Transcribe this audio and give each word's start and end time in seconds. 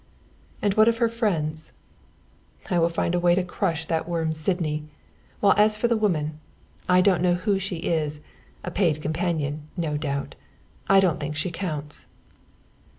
"And 0.63 0.73
what 0.73 0.87
of 0.87 0.97
her 0.97 1.07
friends?" 1.07 1.73
"I'll 2.71 2.89
find 2.89 3.13
a 3.13 3.19
way 3.19 3.35
to 3.35 3.43
crush 3.43 3.85
that 3.85 4.09
worm 4.09 4.33
Sydney, 4.33 4.85
while 5.41 5.53
as 5.57 5.77
for 5.77 5.87
the 5.87 5.95
woman 5.95 6.39
I 6.89 7.01
don't 7.01 7.21
know 7.21 7.35
who 7.35 7.59
she 7.59 7.75
is, 7.75 8.19
a 8.63 8.71
paid 8.71 8.99
companion, 8.99 9.67
no 9.77 9.97
doubt 9.97 10.33
I 10.89 11.01
don't 11.01 11.19
think 11.19 11.35
she 11.35 11.51
counts." 11.51 12.07